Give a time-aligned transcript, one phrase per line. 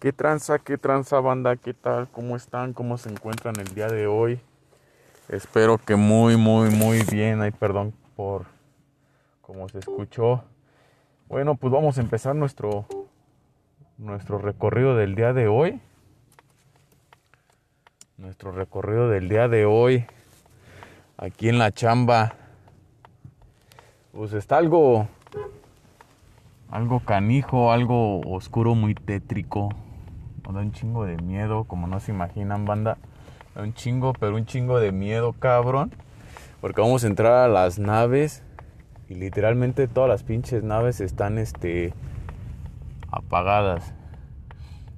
[0.00, 1.56] ¿Qué tranza, qué tranza banda?
[1.56, 2.08] ¿Qué tal?
[2.12, 2.72] ¿Cómo están?
[2.72, 4.38] ¿Cómo se encuentran el día de hoy?
[5.28, 7.42] Espero que muy, muy, muy bien.
[7.42, 8.46] Ay, perdón por
[9.42, 10.44] cómo se escuchó.
[11.26, 12.86] Bueno, pues vamos a empezar nuestro,
[13.96, 15.80] nuestro recorrido del día de hoy.
[18.18, 20.06] Nuestro recorrido del día de hoy.
[21.16, 22.36] Aquí en la chamba.
[24.12, 25.08] Pues está algo
[26.70, 29.70] algo canijo, algo oscuro, muy tétrico.
[30.52, 32.98] Da un chingo de miedo, como no se imaginan, banda.
[33.54, 35.92] Da un chingo, pero un chingo de miedo, cabrón.
[36.60, 38.42] Porque vamos a entrar a las naves
[39.08, 41.92] y literalmente todas las pinches naves están este
[43.10, 43.94] apagadas.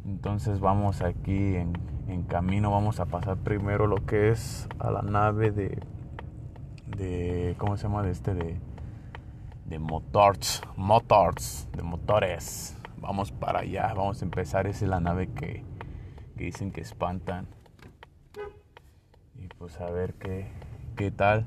[0.05, 1.73] Entonces vamos aquí en,
[2.09, 5.79] en camino, vamos a pasar primero lo que es a la nave de
[6.97, 8.03] de ¿cómo se llama?
[8.03, 8.57] de este de
[9.67, 12.80] de motors, motors, de motores.
[13.01, 14.67] Vamos para allá, vamos a empezar.
[14.67, 15.65] Esa es la nave que,
[16.37, 17.47] dicen que espantan.
[19.37, 20.47] Y pues a ver qué,
[20.97, 21.47] qué tal.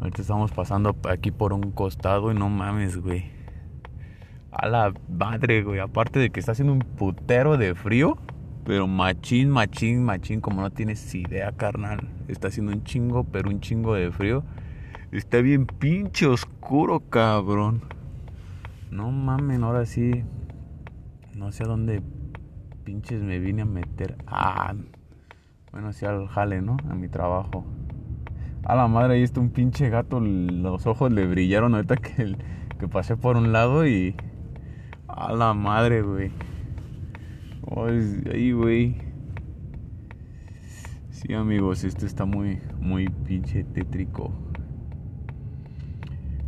[0.00, 3.30] Ahorita estamos pasando aquí por un costado y no mames, güey.
[4.52, 5.80] A la madre, güey.
[5.80, 8.18] Aparte de que está haciendo un putero de frío.
[8.64, 10.40] Pero machín, machín, machín.
[10.40, 12.08] Como no tienes idea, carnal.
[12.28, 14.44] Está haciendo un chingo, pero un chingo de frío.
[15.10, 17.82] Está bien pinche oscuro, cabrón.
[18.90, 20.24] No mamen, ahora sí.
[21.38, 22.02] No sé a dónde
[22.82, 24.16] pinches me vine a meter.
[24.26, 24.74] Ah,
[25.70, 26.76] bueno, sí al jale, ¿no?
[26.90, 27.64] A mi trabajo.
[28.64, 30.18] A la madre, ahí está un pinche gato.
[30.18, 32.36] Los ojos le brillaron ahorita que,
[32.80, 34.16] que pasé por un lado y.
[35.06, 36.32] A la madre, güey.
[38.32, 38.96] Ahí, güey.
[41.10, 44.32] Sí, amigos, esto está muy, muy pinche tétrico.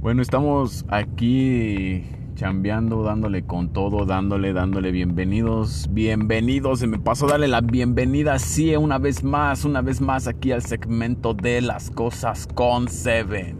[0.00, 2.04] Bueno, estamos aquí
[2.40, 6.78] chambeando, dándole con todo, dándole, dándole bienvenidos, bienvenidos.
[6.78, 10.62] Se me pasó darle la bienvenida, sí, una vez más, una vez más aquí al
[10.62, 13.58] segmento de las cosas con Seven.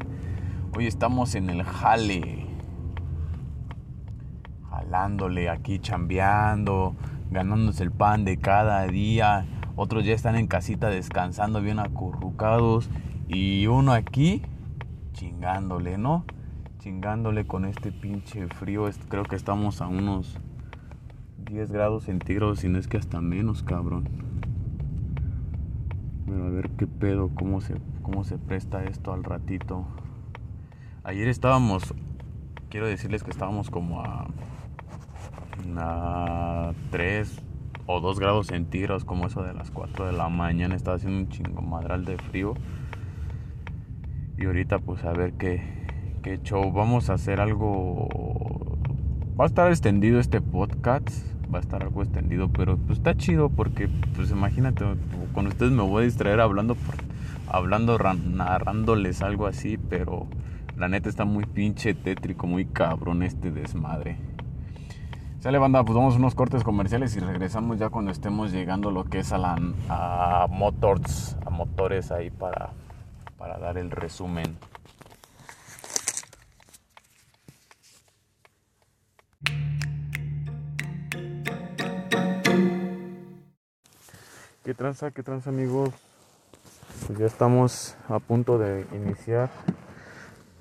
[0.75, 2.47] Hoy estamos en el jale,
[4.71, 6.97] jalándole aquí, chambeando,
[7.31, 9.44] ganándose el pan de cada día.
[9.76, 12.88] Otros ya están en casita descansando, bien acurrucados.
[13.28, 14.41] Y uno aquí
[15.12, 16.25] chingándole, ¿no?
[16.81, 18.89] Chingándole con este pinche frío.
[19.11, 20.39] Creo que estamos a unos
[21.45, 24.09] 10 grados centígrados, si no es que hasta menos, cabrón.
[26.25, 29.85] Pero a ver qué pedo, cómo se, cómo se presta esto al ratito.
[31.05, 31.95] Ayer estábamos,
[32.71, 34.29] quiero decirles que estábamos como a,
[35.77, 37.43] a 3
[37.85, 40.77] o 2 grados centígrados, como eso de las 4 de la mañana.
[40.77, 42.55] Estaba haciendo un chingo madral de frío.
[44.39, 45.80] Y ahorita pues a ver qué,
[46.20, 46.72] qué show.
[46.72, 48.08] Vamos a hacer algo...
[49.38, 51.08] Va a estar extendido este podcast.
[51.53, 54.84] Va a estar algo extendido, pero pues está chido porque pues imagínate,
[55.34, 56.76] con ustedes me voy a distraer hablando,
[57.48, 60.28] hablando, narrándoles algo así, pero
[60.76, 64.16] la neta está muy pinche tétrico, muy cabrón este desmadre.
[65.41, 69.20] Sale banda, pues vamos unos cortes comerciales y regresamos ya cuando estemos llegando lo que
[69.20, 69.58] es a la
[69.88, 72.70] a motors, a motores ahí para
[73.38, 74.56] para dar el resumen.
[84.81, 85.91] Tranza, qué tranza amigos?
[87.07, 89.51] Pues ya estamos a punto de iniciar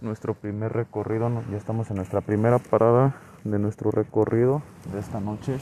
[0.02, 3.16] nuestro primer recorrido, ya estamos en nuestra primera parada
[3.46, 5.58] de nuestro recorrido de esta noche.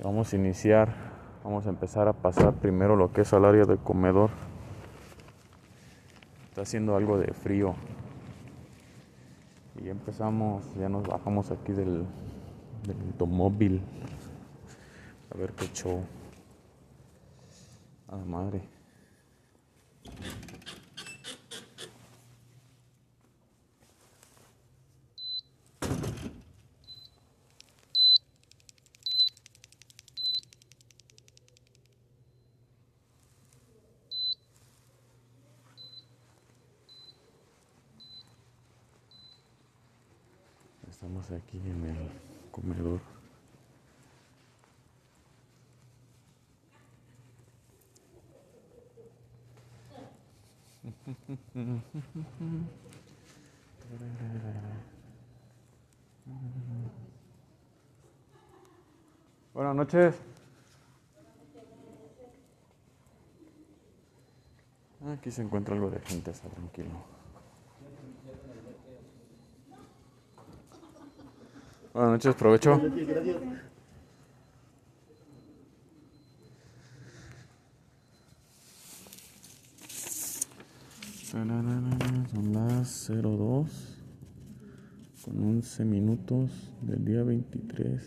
[0.00, 0.94] Vamos a iniciar,
[1.42, 4.30] vamos a empezar a pasar primero lo que es al área del comedor
[6.50, 7.74] está haciendo algo de frío.
[9.80, 12.04] Y ya empezamos, ya nos bajamos aquí del,
[12.86, 13.82] del automóvil.
[15.34, 16.04] A ver qué show.
[18.08, 18.62] A la madre.
[40.88, 42.10] Estamos aquí en el
[42.50, 43.13] comedor.
[59.52, 60.16] Buenas noches.
[65.06, 66.90] Aquí se encuentra algo de gente, está tranquilo.
[71.92, 72.80] Buenas noches, provecho.
[83.12, 83.98] 02
[85.24, 86.50] con 11 minutos
[86.82, 88.02] del día 23.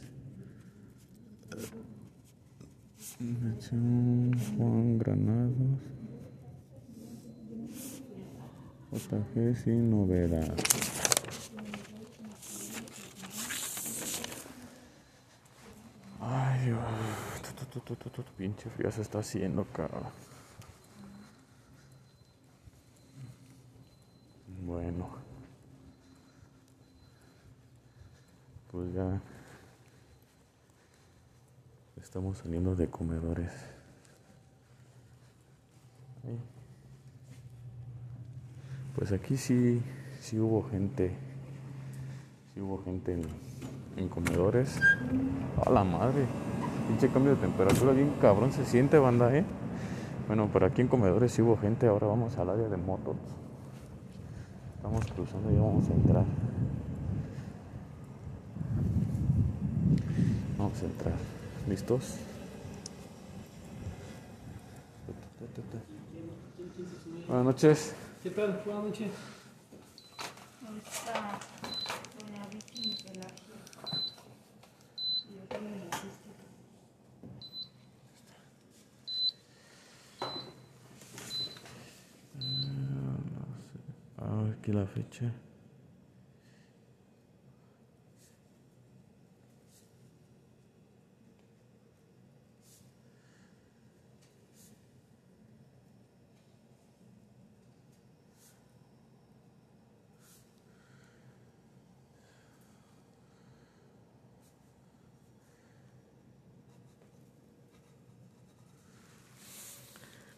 [4.55, 5.79] Juan Granados.
[8.91, 10.55] JG sin novedad.
[16.19, 16.79] Ay, Dios.
[18.37, 20.03] Pinche frío se está haciendo, cabrón.
[24.63, 25.27] Bueno.
[28.77, 28.86] Pues
[32.01, 33.51] estamos saliendo de comedores.
[38.95, 39.81] Pues aquí sí,
[40.19, 41.15] sí hubo gente,
[42.53, 43.21] sí hubo gente en,
[43.97, 44.79] en comedores.
[45.65, 46.25] A la madre,
[46.87, 49.45] pinche cambio de temperatura bien cabrón se siente banda, eh.
[50.27, 53.17] Bueno, pero aquí en comedores sí hubo gente, ahora vamos al área de motos.
[54.75, 56.25] Estamos cruzando y vamos a entrar.
[60.67, 61.13] Vamos a entrar.
[61.69, 62.15] ¿Listos?
[67.25, 67.95] Buenas noches.
[68.21, 68.61] ¿Qué tal?
[68.65, 69.11] Buenas noches.
[84.17, 85.31] Ah, aquí la fecha.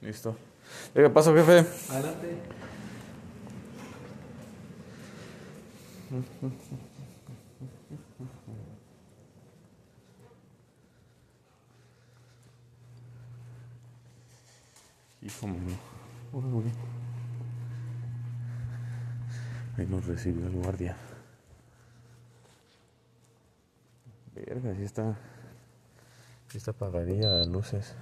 [0.09, 0.35] Listo.
[0.91, 1.63] ¿Qué pasó, jefe?
[1.91, 2.35] Adelante.
[15.21, 15.77] Hijo mío.
[16.33, 16.71] Uy, uy.
[19.77, 20.97] Ahí nos recibió el guardia.
[24.33, 25.15] Verga, sí está.
[26.47, 27.95] Sí está apagadilla las luces.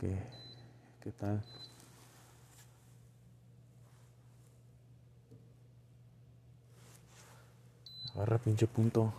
[0.00, 0.16] Qué.
[1.02, 1.44] qué tal.
[8.14, 9.12] Agarra pinche punto.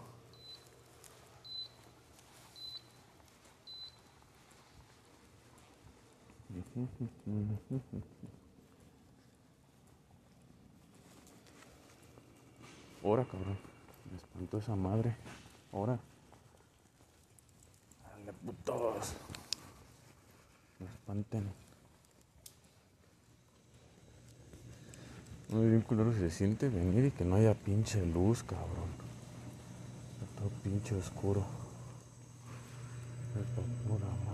[13.03, 13.59] Ahora, cabrón.
[14.09, 15.15] Me espantó esa madre.
[15.71, 15.99] Ahora.
[18.03, 19.15] Dale, putos.
[21.11, 21.43] Espanten.
[25.49, 28.89] Muy bien culero se siente venir y que no haya pinche luz, cabrón.
[30.13, 31.43] Está todo pinche oscuro.
[33.35, 34.30] Esta pura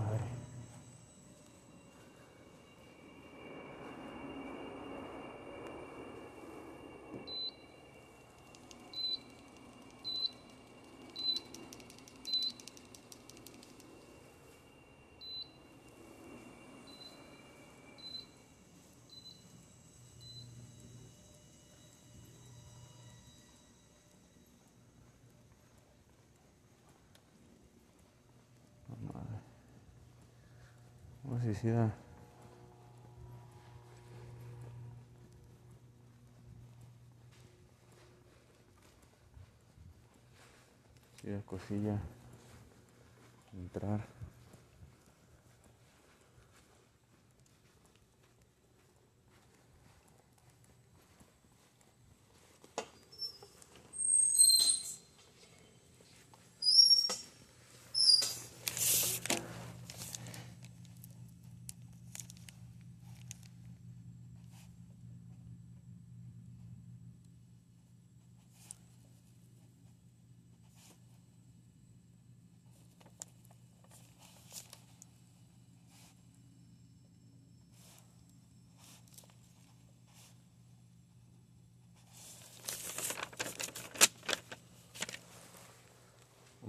[31.54, 32.08] sé si da
[41.48, 41.98] cosilla.
[43.54, 44.27] Entrar.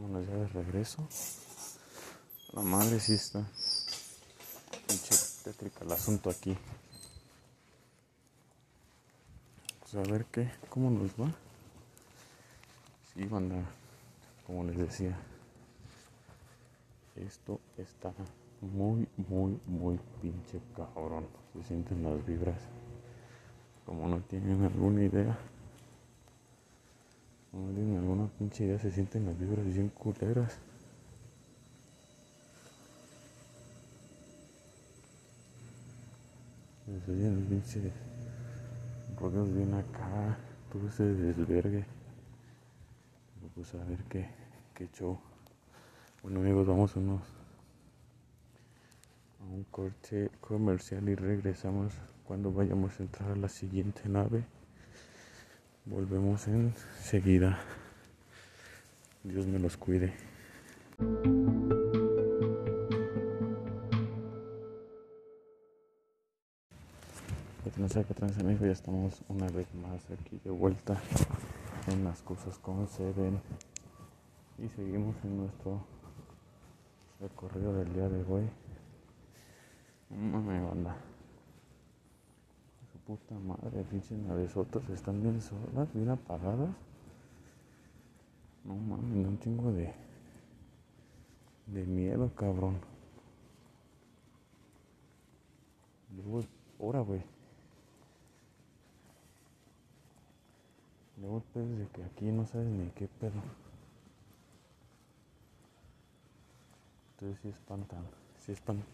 [0.10, 1.08] Vámonos ya de regreso.
[2.54, 3.46] La madre sí está.
[4.88, 6.58] Pinche tétrica el asunto aquí.
[9.80, 11.32] Pues a ver qué, cómo nos va.
[13.14, 13.58] Sí, banda,
[14.48, 15.16] como les decía.
[17.16, 18.12] Esto está
[18.62, 21.28] muy, muy, muy pinche cabrón.
[21.54, 22.62] Se sienten las vibras
[23.86, 25.38] Como no tienen alguna idea.
[27.52, 30.58] No tienen alguna pinche idea, se sienten las vibras bien culeras.
[37.06, 37.92] Se oyen los pinches
[39.20, 40.38] ruidos bien acá,
[40.72, 41.86] todo ese desvergue.
[43.36, 44.28] Pero pues a ver qué,
[44.76, 45.20] qué show.
[46.22, 47.22] Bueno amigos, vamos unos
[49.40, 51.94] a un corte comercial y regresamos
[52.26, 54.44] cuando vayamos a entrar a la siguiente nave.
[55.90, 57.60] Volvemos enseguida.
[59.24, 60.14] Dios me los cuide.
[67.64, 68.66] ¿Qué tranza, qué?
[68.68, 71.02] Ya estamos una vez más aquí de vuelta
[71.88, 73.42] en las cosas como se.
[74.60, 75.84] Y seguimos en nuestro
[77.20, 78.48] recorrido del día de hoy.
[80.12, 81.09] No me banda.
[83.10, 86.70] Puta madre, pinches navesotas están bien solas, bien apagadas.
[88.64, 89.92] No mames, un chingo de.
[91.66, 92.78] de miedo, cabrón.
[96.16, 96.46] Luego,
[96.80, 97.24] ahora, güey.
[101.18, 103.42] Luego el pedo de que aquí no sabes ni qué pedo.
[107.14, 108.04] Entonces sí espantan,
[108.38, 108.86] sí espantan.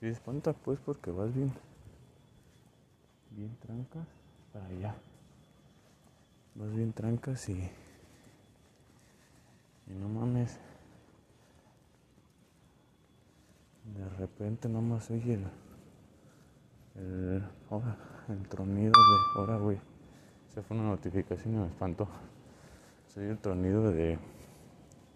[0.00, 1.52] Sí espanta pues porque vas bien,
[3.36, 4.06] bien trancas
[4.52, 4.94] para allá.
[6.54, 7.70] Vas bien trancas y,
[9.86, 10.60] y no mames.
[13.96, 15.44] De repente nomás oye el,
[16.94, 17.96] el, ahora,
[18.28, 19.78] el tronido de, ahora güey,
[20.48, 22.08] se fue una notificación y me espantó.
[23.08, 24.18] Se oye el tronido de,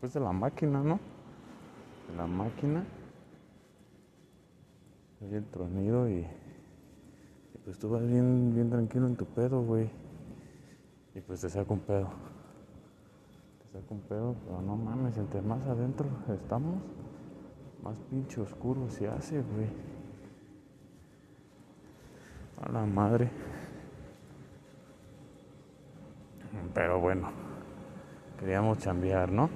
[0.00, 1.00] pues de la máquina, ¿no?
[2.10, 2.84] De la máquina
[5.20, 6.26] oye el tronido y,
[7.68, 9.90] pues tú vas bien, bien tranquilo en tu pedo, güey.
[11.14, 12.08] Y pues te saca un pedo.
[13.58, 16.76] Te saca un pedo, pero no mames, entre más adentro estamos,
[17.82, 19.68] más pinche oscuro se hace, güey.
[22.62, 23.28] A la madre.
[26.72, 27.28] Pero bueno,
[28.40, 29.50] queríamos chambear, ¿no?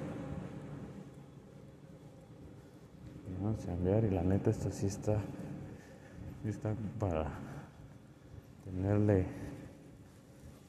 [3.25, 5.17] Queríamos chambear y la neta esto sí está
[6.45, 7.52] está para
[8.63, 9.25] tenerle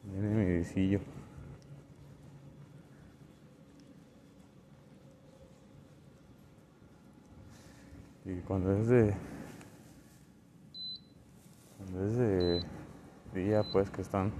[0.04, 1.00] bien medicillo.
[8.24, 9.14] Y cuando es de
[11.76, 12.64] cuando es de
[13.34, 14.32] día pues que están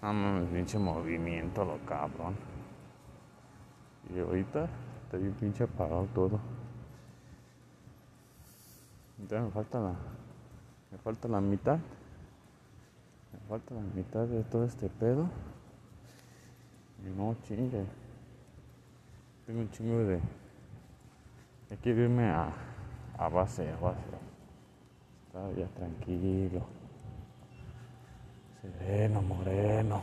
[0.00, 2.36] no mames pinche movimiento lo cabrón.
[4.14, 4.68] Y ahorita
[5.04, 6.40] está bien pinche apagado todo.
[9.18, 9.96] Entonces me falta la
[10.92, 11.78] me falta la mitad.
[13.32, 15.28] Me falta la mitad de todo este pedo.
[17.04, 17.84] Y no chingue.
[19.46, 20.20] Tengo un chingo de.
[21.70, 22.52] Hay que irme a,
[23.16, 24.00] a base, a base.
[25.26, 26.62] Está ya tranquilo.
[28.60, 30.02] Sereno, moreno.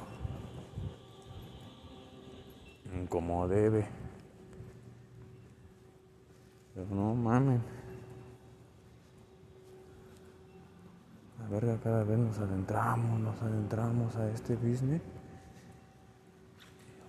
[3.10, 3.86] Como debe.
[6.74, 7.62] Pero no mamen.
[11.45, 14.99] La verga, cada vez nos adentramos, nos adentramos a este business.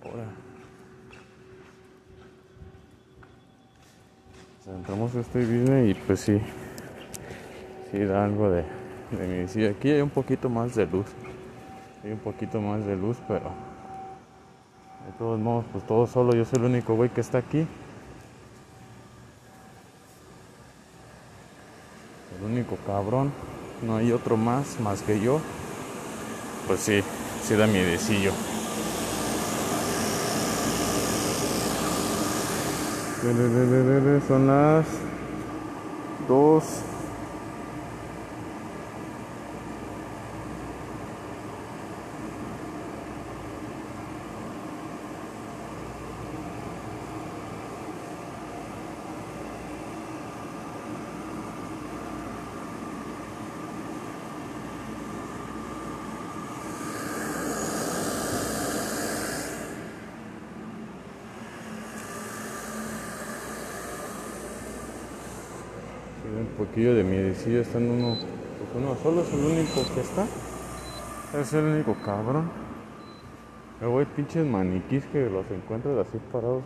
[0.04, 0.26] Ahora.
[4.58, 6.38] Nos adentramos a este business y pues sí.
[7.90, 8.64] Sí da algo de,
[9.12, 9.70] de medicina.
[9.70, 11.06] Aquí hay un poquito más de luz.
[12.04, 13.50] Hay un poquito más de luz, pero.
[15.06, 16.34] De todos modos, pues todo solo.
[16.34, 17.66] Yo soy el único güey que está aquí.
[22.38, 23.32] El único cabrón
[23.86, 25.40] no hay otro más más que yo,
[26.66, 27.02] pues sí,
[27.46, 28.32] sí da miedecillo.
[34.28, 34.86] Son las
[36.28, 36.64] dos
[66.74, 70.26] de miedecillo está en uno, pues uno solo, es el único que está.
[71.38, 72.50] Es el único cabrón.
[73.80, 76.62] Me voy pinches maniquís que los encuentras así parados,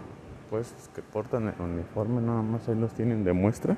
[0.51, 3.77] pues que portan el uniforme, nada más ahí los tienen de muestra.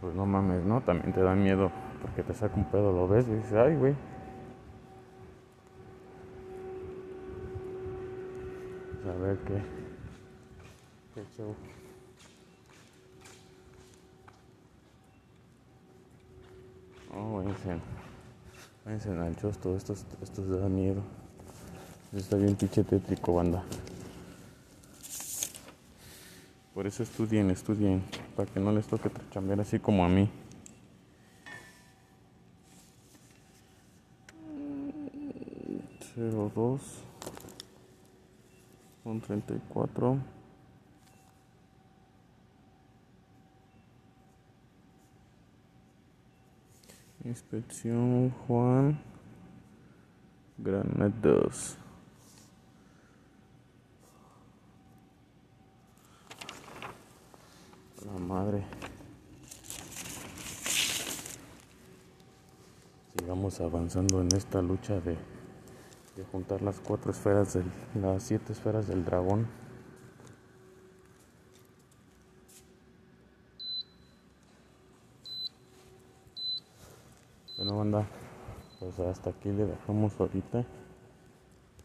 [0.00, 0.80] Pues no mames, ¿no?
[0.80, 1.70] También te da miedo
[2.02, 3.94] porque te saca un pedo, lo ves y dices, ay, güey.
[9.02, 9.62] Pues, a ver qué.
[11.14, 11.54] Qué show.
[17.14, 17.80] Oh, váyanse.
[18.84, 19.76] Váyanse al chosto.
[19.76, 21.02] Estos, estos da miedo.
[22.12, 23.62] Está bien pichetétrico banda.
[26.74, 28.02] Por eso estudien, estudien.
[28.34, 30.28] Para que no les toque chambear así como a mí.
[36.14, 36.80] Cero dos
[39.02, 40.18] con 34
[47.32, 49.00] Inspección Juan
[50.58, 51.78] Granados.
[58.04, 58.62] La madre.
[63.16, 65.16] Sigamos avanzando en esta lucha de,
[66.16, 69.46] de juntar las cuatro esferas, del, las siete esferas del dragón.
[77.72, 78.06] Banda,
[78.78, 80.64] pues hasta aquí le dejamos ahorita.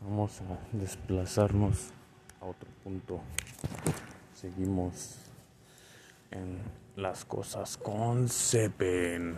[0.01, 1.91] Vamos a desplazarnos
[2.41, 3.19] a otro punto.
[4.33, 5.17] Seguimos
[6.31, 6.59] en
[6.95, 9.37] las cosas con Sepen.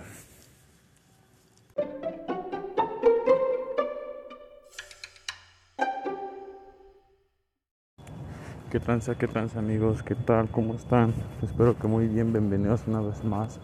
[8.71, 10.03] ¿Qué tranza, qué tranza amigos?
[10.03, 10.49] ¿Qué tal?
[10.51, 11.13] ¿Cómo están?
[11.41, 12.31] Espero que muy bien.
[12.31, 13.59] Bienvenidos una vez más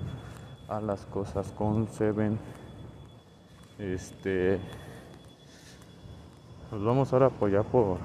[0.67, 2.39] a las cosas con Seven.
[3.77, 4.59] Este.
[6.71, 7.97] Nos vamos ahora a apoyar por,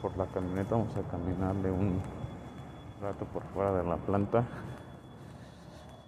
[0.00, 0.74] por la camioneta.
[0.74, 2.00] Vamos a caminarle un
[3.00, 4.44] rato por fuera de la planta.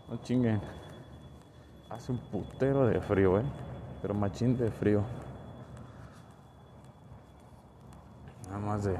[0.09, 0.61] No chinguen.
[1.91, 3.45] Hace un putero de frío, eh.
[4.01, 5.03] Pero machín de frío.
[8.49, 8.97] Nada más de,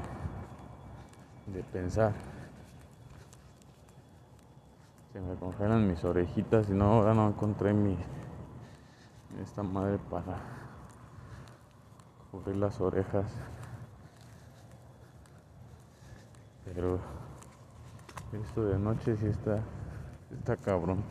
[1.47, 2.13] de pensar.
[5.13, 7.97] Se me congelan mis orejitas y no, ahora no encontré mi
[9.41, 10.39] esta madre para
[12.31, 13.31] cubrir las orejas.
[16.63, 16.99] Pero
[18.33, 19.59] esto de noche sí está,
[20.31, 21.03] está cabrón.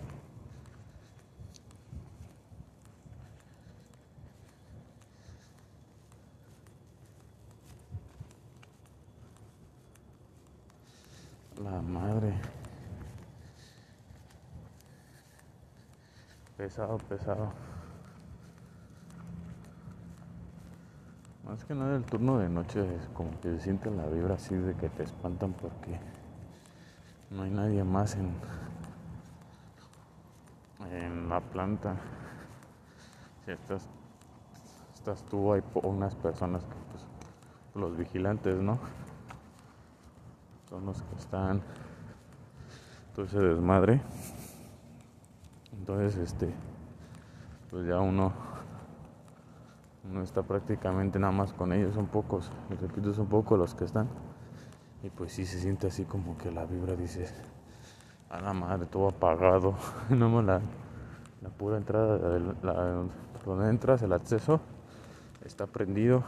[11.62, 12.34] La madre.
[16.56, 17.73] Pesado, pesado.
[21.54, 24.56] Más que nada el turno de noche es como que se siente la vibra así
[24.56, 26.00] de que te espantan porque
[27.30, 28.34] no hay nadie más en,
[30.90, 31.94] en la planta.
[33.44, 33.88] Si estás,
[34.94, 37.06] estás tú, hay unas personas que pues,
[37.76, 38.80] los vigilantes, ¿no?
[40.68, 41.62] Son los que están
[43.14, 44.00] todo ese desmadre.
[45.72, 46.52] Entonces, este,
[47.70, 48.32] pues ya uno,
[50.10, 53.84] uno está prácticamente nada más con ellos, son pocos, y repito, son pocos los que
[53.84, 54.08] están.
[55.02, 57.28] Y pues sí se siente así como que la vibra dice,
[58.30, 59.74] a la madre, todo apagado.
[60.10, 60.60] no más la,
[61.42, 62.18] la pura entrada,
[63.44, 64.60] donde entras, el acceso,
[65.44, 66.24] está prendido,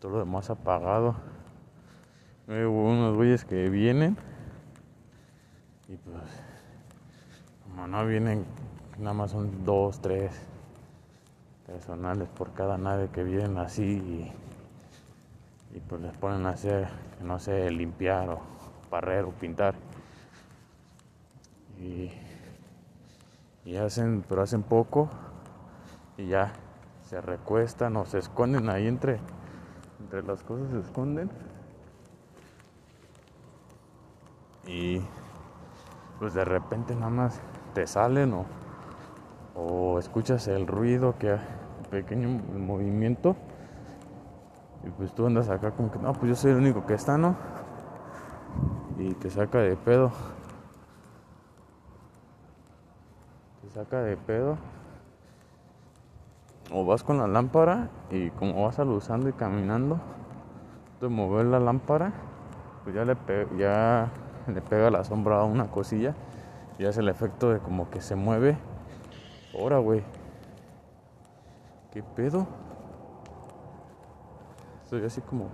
[0.00, 1.16] todo lo demás apagado.
[2.48, 4.16] Hubo unos güeyes que vienen
[5.88, 6.16] y pues
[7.64, 8.44] como no vienen,
[8.98, 10.32] nada más son dos, tres
[11.66, 14.32] personales por cada nave que vienen así
[15.74, 16.88] y, pues les ponen a hacer,
[17.22, 18.40] no sé, limpiar o
[18.90, 19.74] barrer o pintar.
[21.78, 22.10] Y,
[23.64, 25.10] y hacen, pero hacen poco
[26.16, 26.52] y ya
[27.04, 29.18] se recuestan o se esconden ahí entre,
[30.00, 31.30] entre las cosas se esconden.
[34.66, 35.00] Y
[36.18, 37.40] pues de repente nada más
[37.74, 38.46] te salen o,
[39.56, 41.36] o escuchas el ruido que
[41.90, 43.36] pequeño movimiento.
[44.84, 47.18] Y pues tú andas acá como que no pues yo soy el único que está
[47.18, 47.34] no
[48.98, 50.12] y te saca de pedo.
[53.62, 54.56] Te saca de pedo.
[56.72, 59.98] O vas con la lámpara y como vas alusando y caminando
[60.98, 62.12] te mover la lámpara
[62.82, 63.16] pues ya le
[63.56, 64.10] ya
[64.46, 66.14] le pega la sombra a una cosilla
[66.78, 68.56] y hace el efecto de como que se mueve.
[69.58, 70.02] Ahora, güey.
[71.90, 72.46] ¿Qué pedo?
[74.84, 75.48] Estoy así como...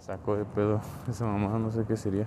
[0.00, 0.82] Saco de pedo.
[1.08, 2.26] Esa mamá no sé qué sería.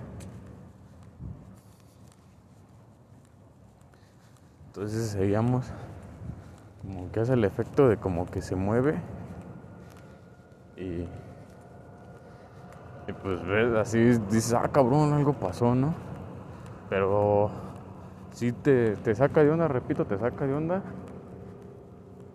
[4.66, 5.66] Entonces seguíamos.
[6.82, 9.00] Como que hace el efecto de como que se mueve.
[10.76, 11.06] Y,
[13.06, 15.94] y pues ves, así dices, ah, cabrón, algo pasó, ¿no?
[16.88, 17.67] Pero
[18.32, 20.82] sí te, te saca de onda, repito, te saca de onda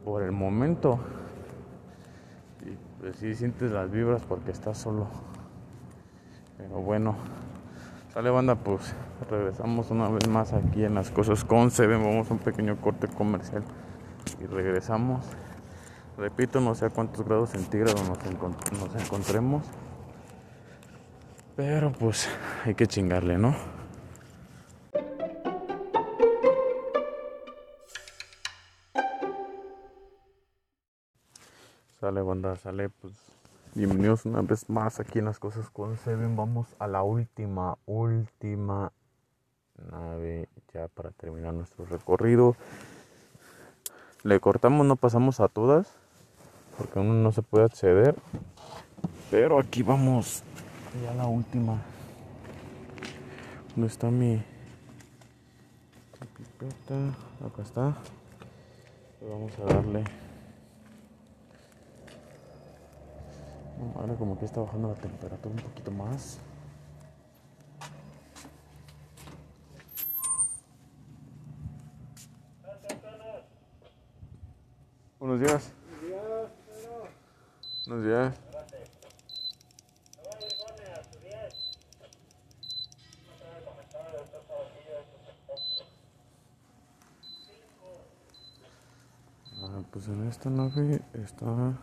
[0.03, 0.99] por el momento.
[2.61, 5.07] Y pues sí sientes las vibras porque estás solo.
[6.57, 7.15] Pero bueno,
[8.13, 8.93] sale banda, pues
[9.29, 12.03] regresamos una vez más aquí en las cosas con Seven.
[12.03, 13.63] Vamos a un pequeño corte comercial
[14.41, 15.25] y regresamos.
[16.17, 18.17] Repito, no sé a cuántos grados centígrados nos,
[18.79, 19.63] nos encontremos.
[21.55, 22.29] Pero pues
[22.65, 23.55] hay que chingarle, ¿no?
[32.03, 33.13] Sale banda, sale pues
[33.75, 36.35] bienvenidos una vez más aquí en las cosas con Seven.
[36.35, 38.91] Vamos a la última, última
[39.89, 42.57] nave ya para terminar nuestro recorrido.
[44.23, 45.95] Le cortamos, no pasamos a todas
[46.77, 48.17] porque uno no se puede acceder.
[49.31, 50.43] Pero aquí vamos
[51.01, 51.77] ya la última.
[53.77, 54.43] ¿Dónde está mi
[56.35, 56.95] pipeta?
[57.47, 57.97] Acá está.
[59.21, 60.22] Vamos a darle.
[63.95, 66.39] Ahora como que está bajando la temperatura un poquito más.
[75.19, 75.71] Buenos días.
[77.87, 78.35] Buenos días.
[89.61, 91.77] Ah, pues en esta nave está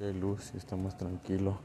[0.00, 1.58] hay luz y está más tranquilo.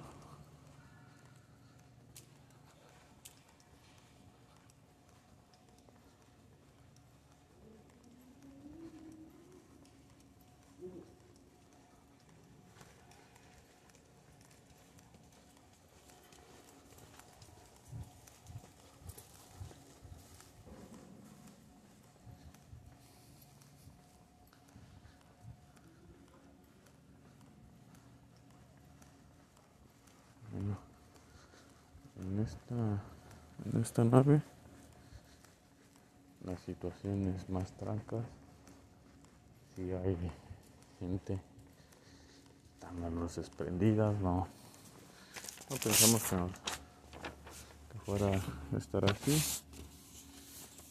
[30.53, 30.77] Bueno,
[32.21, 32.75] en esta,
[33.65, 34.41] en esta nave
[36.43, 38.15] la situación es más tranca.
[39.75, 40.17] Si hay
[40.99, 41.39] gente,
[42.99, 44.47] las luces prendidas, no,
[45.69, 46.37] no pensamos que,
[47.91, 48.31] que fuera
[48.73, 49.61] a estar así,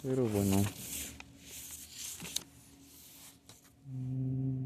[0.01, 0.63] pero bueno.
[3.91, 4.63] Mm.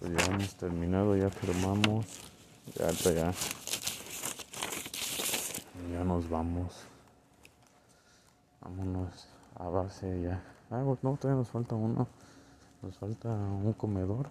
[0.00, 2.06] Pues ya hemos terminado, ya firmamos,
[2.74, 3.32] ya, ya, ya,
[5.92, 6.86] ya nos vamos.
[8.60, 10.42] Vámonos a base ya.
[10.70, 12.06] Ah, no, todavía nos falta uno.
[12.82, 14.30] Nos falta un comedor.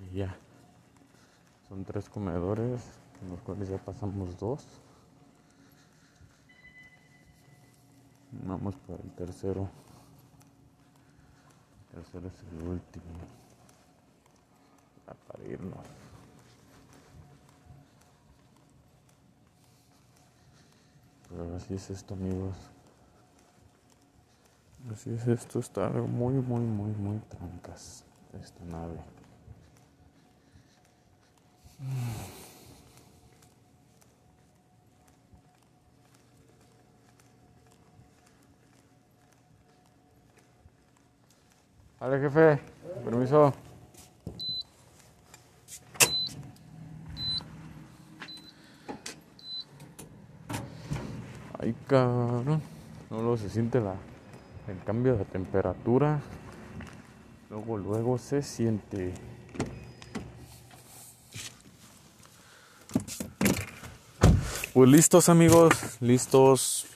[0.00, 0.36] Y ya.
[1.68, 2.82] Son tres comedores,
[3.22, 4.66] en los cuales ya pasamos dos.
[8.32, 9.68] Vamos por el tercero.
[11.92, 13.04] El tercero es el último.
[15.06, 15.44] Ya para
[21.32, 22.54] Pero así es esto, amigos.
[24.92, 28.04] Así es esto, está muy, muy, muy, muy trancas
[28.40, 28.98] esta nave.
[42.00, 42.60] Vale, jefe,
[43.04, 43.52] permiso.
[51.60, 52.60] Ay, No
[53.10, 53.94] lo se siente la,
[54.66, 56.22] el cambio de temperatura.
[57.50, 59.12] Luego, luego se siente.
[64.72, 66.86] Pues listos amigos, listos.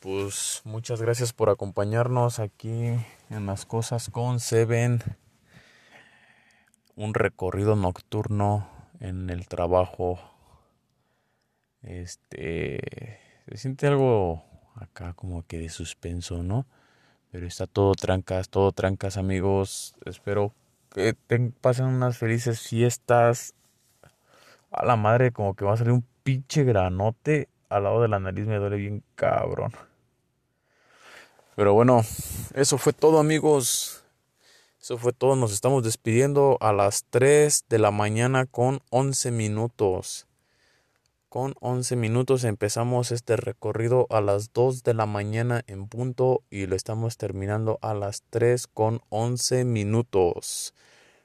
[0.00, 2.96] Pues muchas gracias por acompañarnos aquí
[3.28, 5.02] en las cosas con Seven.
[6.96, 8.66] Un recorrido nocturno
[9.00, 10.18] en el trabajo.
[11.82, 13.21] Este
[13.52, 14.42] se siente algo
[14.76, 16.66] acá como que de suspenso, ¿no?
[17.30, 19.94] Pero está todo trancas, todo trancas, amigos.
[20.06, 20.54] Espero
[20.90, 23.54] que te pasen unas felices fiestas.
[24.70, 28.18] A la madre, como que va a salir un pinche granote al lado de la
[28.18, 29.72] nariz, me duele bien cabrón.
[31.54, 32.00] Pero bueno,
[32.54, 34.02] eso fue todo amigos.
[34.80, 35.36] Eso fue todo.
[35.36, 40.26] Nos estamos despidiendo a las 3 de la mañana con 11 minutos.
[41.32, 46.66] Con 11 minutos empezamos este recorrido a las 2 de la mañana en punto y
[46.66, 50.74] lo estamos terminando a las 3 con 11 minutos.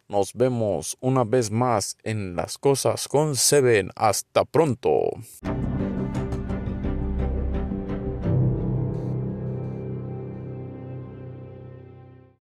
[0.07, 3.89] Nos vemos una vez más en las cosas con Seven.
[3.97, 5.09] Hasta pronto.